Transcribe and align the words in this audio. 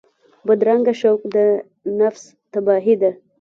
بدرنګه 0.47 0.93
شوق 1.01 1.21
د 1.35 1.37
نفس 1.99 2.23
تباهي 2.53 2.95
ده 3.01 3.11